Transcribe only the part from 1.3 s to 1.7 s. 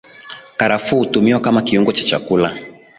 kama